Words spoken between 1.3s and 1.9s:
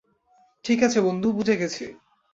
বুঝে গেছি।